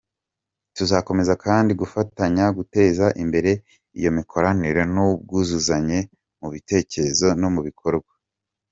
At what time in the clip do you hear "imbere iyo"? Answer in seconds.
3.23-4.09